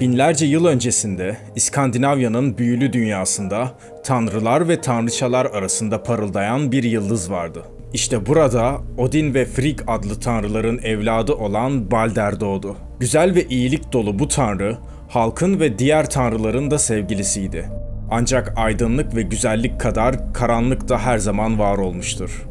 [0.00, 3.72] Binlerce yıl öncesinde İskandinavya'nın büyülü dünyasında
[4.04, 7.62] tanrılar ve tanrıçalar arasında parıldayan bir yıldız vardı.
[7.92, 12.76] İşte burada Odin ve Frigg adlı tanrıların evladı olan Balder doğdu.
[13.00, 14.78] Güzel ve iyilik dolu bu tanrı,
[15.08, 17.68] halkın ve diğer tanrıların da sevgilisiydi.
[18.10, 22.46] Ancak aydınlık ve güzellik kadar karanlık da her zaman var olmuştur.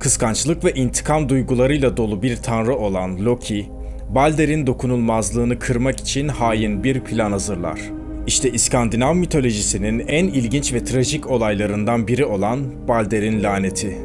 [0.00, 3.70] Kıskançlık ve intikam duygularıyla dolu bir tanrı olan Loki,
[4.14, 7.80] Balder'in dokunulmazlığını kırmak için hain bir plan hazırlar.
[8.26, 13.98] İşte İskandinav mitolojisinin en ilginç ve trajik olaylarından biri olan Balder'in laneti.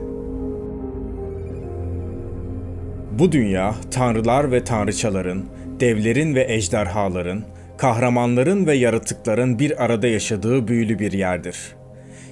[3.19, 5.43] Bu dünya tanrılar ve tanrıçaların,
[5.79, 7.43] devlerin ve ejderhaların,
[7.77, 11.75] kahramanların ve yaratıkların bir arada yaşadığı büyülü bir yerdir.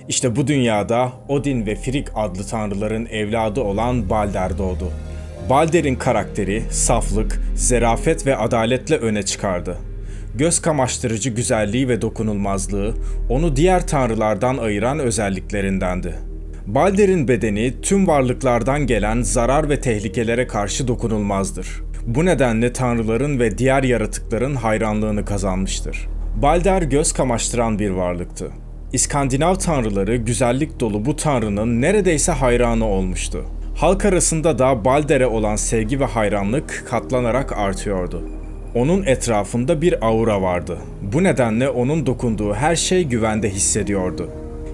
[0.08, 4.92] İşte bu dünyada Odin ve Frigg adlı tanrıların evladı olan Balder doğdu.
[5.50, 9.78] Balder'in karakteri saflık, zerafet ve adaletle öne çıkardı.
[10.36, 12.94] Göz kamaştırıcı güzelliği ve dokunulmazlığı
[13.30, 16.16] onu diğer tanrılardan ayıran özelliklerindendi.
[16.68, 21.68] Balder'in bedeni tüm varlıklardan gelen zarar ve tehlikelere karşı dokunulmazdır.
[22.08, 26.08] Bu nedenle tanrıların ve diğer yaratıkların hayranlığını kazanmıştır.
[26.42, 28.52] Balder göz kamaştıran bir varlıktı.
[28.94, 33.46] İskandinav tanrıları güzellik dolu bu tanrının neredeyse hayranı olmuştu.
[33.76, 38.22] Halk arasında da Balder'e olan sevgi ve hayranlık katlanarak artıyordu.
[38.76, 40.78] Onun etrafında bir aura vardı.
[41.14, 44.30] Bu nedenle onun dokunduğu her şey güvende hissediyordu.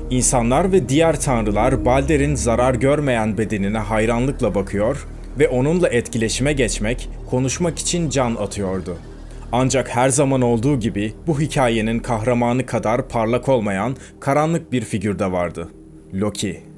[0.09, 5.08] İnsanlar ve diğer tanrılar Balder'in zarar görmeyen bedenine hayranlıkla bakıyor
[5.39, 8.97] ve onunla etkileşime geçmek, konuşmak için can atıyordu.
[9.52, 15.31] Ancak her zaman olduğu gibi bu hikayenin kahramanı kadar parlak olmayan karanlık bir figür de
[15.31, 15.70] vardı.
[16.14, 16.69] Loki.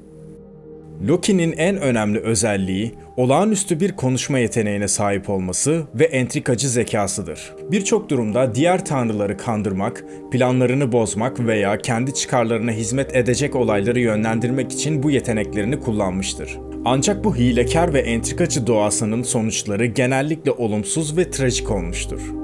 [1.08, 7.54] Loki'nin en önemli özelliği olağanüstü bir konuşma yeteneğine sahip olması ve entrikacı zekasıdır.
[7.70, 15.02] Birçok durumda diğer tanrıları kandırmak, planlarını bozmak veya kendi çıkarlarına hizmet edecek olayları yönlendirmek için
[15.02, 16.58] bu yeteneklerini kullanmıştır.
[16.84, 22.41] Ancak bu hilekar ve entrikacı doğasının sonuçları genellikle olumsuz ve trajik olmuştur.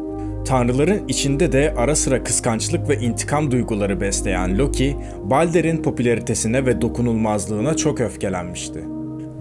[0.49, 7.77] Tanrıların içinde de ara sıra kıskançlık ve intikam duyguları besleyen Loki, Balder'in popülaritesine ve dokunulmazlığına
[7.77, 8.85] çok öfkelenmişti.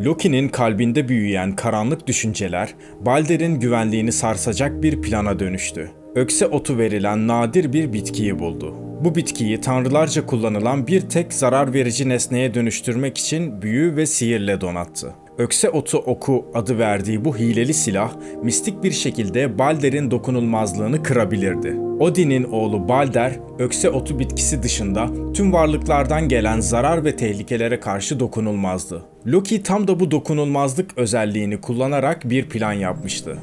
[0.06, 5.92] Loki'nin kalbinde büyüyen karanlık düşünceler, Balder'in güvenliğini sarsacak bir plana dönüştü.
[6.16, 8.76] Ökse otu verilen nadir bir bitkiyi buldu.
[9.04, 15.14] Bu bitkiyi tanrılarca kullanılan bir tek zarar verici nesneye dönüştürmek için büyü ve sihirle donattı.
[15.38, 18.12] Ökse otu oku adı verdiği bu hileli silah
[18.44, 21.76] mistik bir şekilde Balder'in dokunulmazlığını kırabilirdi.
[22.00, 29.02] Odin'in oğlu Balder, ökse otu bitkisi dışında tüm varlıklardan gelen zarar ve tehlikelere karşı dokunulmazdı.
[29.26, 33.38] Loki tam da bu dokunulmazlık özelliğini kullanarak bir plan yapmıştı.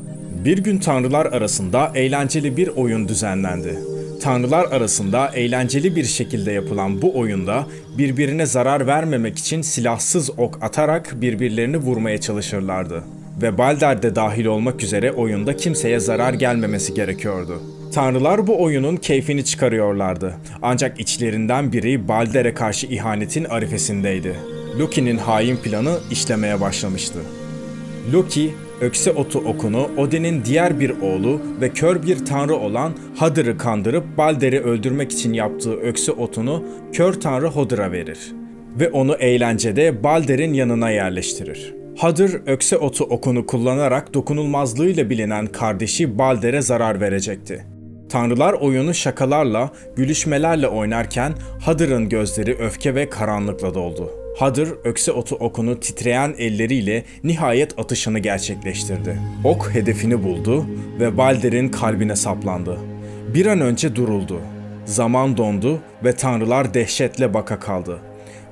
[0.45, 3.94] Bir gün tanrılar arasında eğlenceli bir oyun düzenlendi.
[4.23, 7.67] Tanrılar arasında eğlenceli bir şekilde yapılan bu oyunda
[7.99, 13.05] birbirine zarar vermemek için silahsız ok atarak birbirlerini vurmaya çalışırlardı.
[13.43, 17.63] Ve Balder de dahil olmak üzere oyunda kimseye zarar gelmemesi gerekiyordu.
[17.95, 20.35] Tanrılar bu oyunun keyfini çıkarıyorlardı.
[20.63, 24.35] Ancak içlerinden biri Balder'e karşı ihanetin arifesindeydi.
[24.79, 27.19] Loki'nin hain planı işlemeye başlamıştı.
[28.13, 34.05] Loki, ökse otu okunu Odin'in diğer bir oğlu ve kör bir tanrı olan Hadır'ı kandırıp
[34.19, 38.33] Balder'i öldürmek için yaptığı ökse otunu kör tanrı Hodır'a verir
[38.81, 41.75] ve onu eğlencede Balder'in yanına yerleştirir.
[41.99, 47.65] Hadır ökse otu okunu kullanarak dokunulmazlığıyla bilinen kardeşi Balder'e zarar verecekti.
[48.09, 54.24] Tanrılar oyunu şakalarla, gülüşmelerle oynarken Hadır'ın gözleri öfke ve karanlıkla doldu.
[54.35, 59.19] Hadır ökse otu okunu titreyen elleriyle nihayet atışını gerçekleştirdi.
[59.45, 60.67] Ok hedefini buldu
[61.01, 62.79] ve Balder'in kalbine saplandı.
[63.35, 64.41] Bir an önce duruldu.
[64.85, 67.99] Zaman dondu ve tanrılar dehşetle baka kaldı.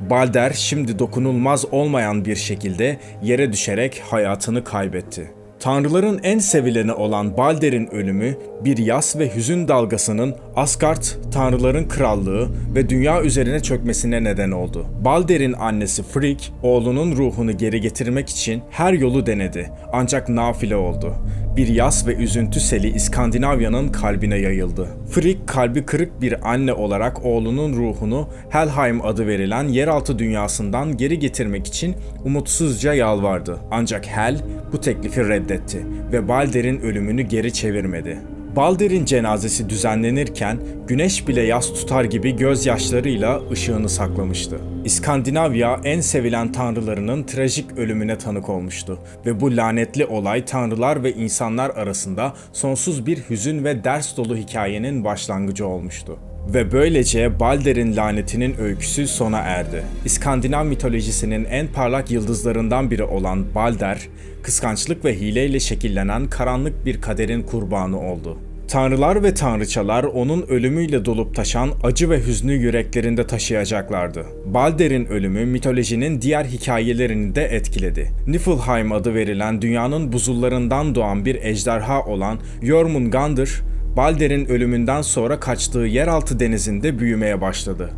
[0.00, 5.30] Balder şimdi dokunulmaz olmayan bir şekilde yere düşerek hayatını kaybetti.
[5.62, 12.88] Tanrıların en sevileni olan Balder'in ölümü bir yas ve hüzün dalgasının Asgard, tanrıların krallığı ve
[12.88, 14.86] dünya üzerine çökmesine neden oldu.
[15.04, 21.14] Balder'in annesi Frigg, oğlunun ruhunu geri getirmek için her yolu denedi ancak nafile oldu.
[21.56, 24.88] Bir yas ve üzüntü seli İskandinavya'nın kalbine yayıldı.
[25.10, 31.66] Frigg kalbi kırık bir anne olarak oğlunun ruhunu Helheim adı verilen yeraltı dünyasından geri getirmek
[31.66, 33.58] için umutsuzca yalvardı.
[33.70, 34.36] Ancak Hel
[34.72, 38.18] bu teklifi reddetti ve Balder'in ölümünü geri çevirmedi.
[38.56, 44.60] Balder'in cenazesi düzenlenirken güneş bile yas tutar gibi gözyaşlarıyla ışığını saklamıştı.
[44.84, 51.70] İskandinavya en sevilen tanrılarının trajik ölümüne tanık olmuştu ve bu lanetli olay tanrılar ve insanlar
[51.70, 56.18] arasında sonsuz bir hüzün ve ders dolu hikayenin başlangıcı olmuştu.
[56.48, 59.82] Ve böylece Balder'in lanetinin öyküsü sona erdi.
[60.04, 64.08] İskandinav mitolojisinin en parlak yıldızlarından biri olan Balder,
[64.42, 68.38] kıskançlık ve hileyle şekillenen karanlık bir kaderin kurbanı oldu.
[68.68, 74.26] Tanrılar ve tanrıçalar onun ölümüyle dolup taşan acı ve hüznü yüreklerinde taşıyacaklardı.
[74.46, 78.10] Balder'in ölümü mitolojinin diğer hikayelerini de etkiledi.
[78.26, 83.62] Niflheim adı verilen dünyanın buzullarından doğan bir ejderha olan Jormungandr,
[83.96, 87.90] Balder'in ölümünden sonra kaçtığı yeraltı denizinde büyümeye başladı.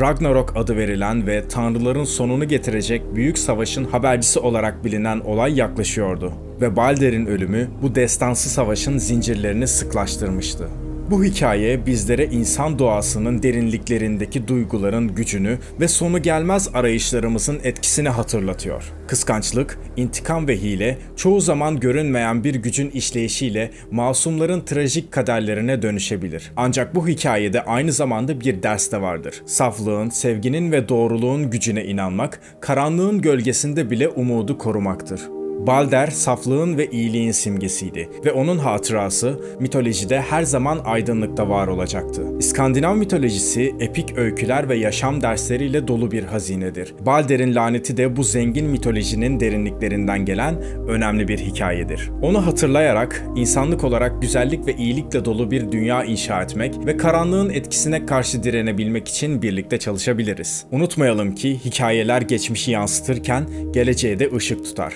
[0.00, 6.76] Ragnarok adı verilen ve tanrıların sonunu getirecek büyük savaşın habercisi olarak bilinen olay yaklaşıyordu ve
[6.76, 10.68] Balder'in ölümü bu destansı savaşın zincirlerini sıklaştırmıştı.
[11.10, 18.92] Bu hikaye bizlere insan doğasının derinliklerindeki duyguların gücünü ve sonu gelmez arayışlarımızın etkisini hatırlatıyor.
[19.08, 26.52] Kıskançlık, intikam ve hile çoğu zaman görünmeyen bir gücün işleyişiyle masumların trajik kaderlerine dönüşebilir.
[26.56, 29.42] Ancak bu hikayede aynı zamanda bir ders de vardır.
[29.46, 35.20] Saflığın, sevginin ve doğruluğun gücüne inanmak, karanlığın gölgesinde bile umudu korumaktır.
[35.66, 42.22] Balder saflığın ve iyiliğin simgesiydi ve onun hatırası mitolojide her zaman aydınlıkta var olacaktı.
[42.38, 46.94] İskandinav mitolojisi epik öyküler ve yaşam dersleriyle dolu bir hazinedir.
[47.06, 52.10] Balder'in laneti de bu zengin mitolojinin derinliklerinden gelen önemli bir hikayedir.
[52.22, 58.06] Onu hatırlayarak insanlık olarak güzellik ve iyilikle dolu bir dünya inşa etmek ve karanlığın etkisine
[58.06, 60.66] karşı direnebilmek için birlikte çalışabiliriz.
[60.72, 64.94] Unutmayalım ki hikayeler geçmişi yansıtırken geleceğe de ışık tutar.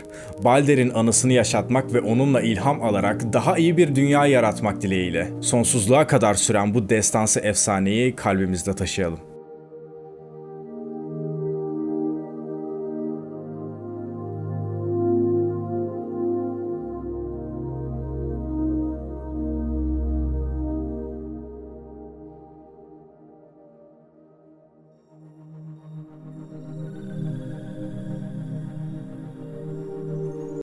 [0.59, 5.29] Balder'in anısını yaşatmak ve onunla ilham alarak daha iyi bir dünya yaratmak dileğiyle.
[5.41, 9.28] Sonsuzluğa kadar süren bu destansı efsaneyi kalbimizde taşıyalım.